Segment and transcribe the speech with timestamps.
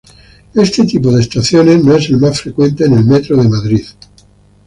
[0.55, 3.85] Este tipo de estaciones no es el más frecuente en el Metro de Madrid.